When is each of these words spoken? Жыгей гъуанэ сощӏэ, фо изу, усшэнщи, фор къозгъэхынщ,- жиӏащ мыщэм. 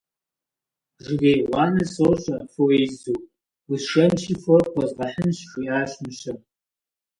Жыгей 1.03 1.39
гъуанэ 1.47 1.83
сощӏэ, 1.93 2.37
фо 2.51 2.63
изу, 2.83 3.15
усшэнщи, 3.71 4.33
фор 4.41 4.63
къозгъэхынщ,- 4.73 5.37
жиӏащ 5.51 5.91
мыщэм. 6.01 6.37